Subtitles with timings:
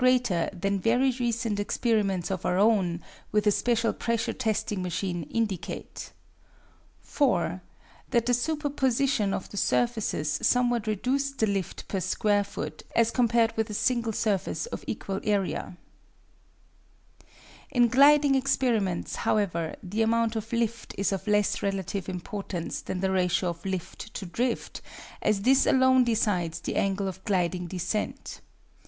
[0.01, 2.99] greater than very recent experiments of our own
[3.31, 6.11] with a special pressure testing machine indicate;
[7.01, 7.61] (4)
[8.09, 13.55] that the superposition of the surfaces somewhat reduced the lift per square foot, as compared
[13.55, 15.77] with a single surface of equal area.
[17.69, 23.11] In gliding experiments, however, the amount of lift is of less relative importance than the
[23.11, 24.81] ratio of lift to drift,
[25.21, 28.41] as this alone decides the angle of gliding descent.